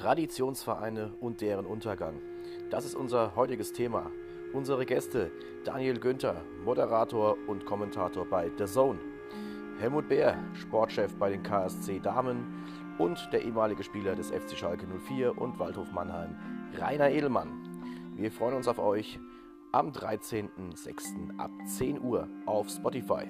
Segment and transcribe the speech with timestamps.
[0.00, 2.14] Traditionsvereine und deren Untergang.
[2.70, 4.10] Das ist unser heutiges Thema.
[4.54, 5.30] Unsere Gäste
[5.62, 8.98] Daniel Günther, Moderator und Kommentator bei The Zone.
[9.78, 12.64] Helmut Bär, Sportchef bei den KSC Damen
[12.96, 16.34] und der ehemalige Spieler des FC Schalke 04 und Waldhof Mannheim,
[16.78, 17.50] Rainer Edelmann.
[18.16, 19.20] Wir freuen uns auf euch
[19.70, 21.38] am 13.06.
[21.38, 23.28] ab 10 Uhr auf Spotify.